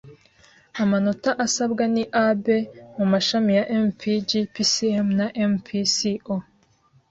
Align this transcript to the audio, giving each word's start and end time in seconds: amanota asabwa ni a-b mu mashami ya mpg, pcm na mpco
amanota 0.81 1.29
asabwa 1.45 1.83
ni 1.93 2.03
a-b 2.25 2.45
mu 2.97 3.05
mashami 3.13 3.51
ya 3.57 3.63
mpg, 3.87 4.29
pcm 4.53 5.07
na 5.19 5.25
mpco 5.51 6.35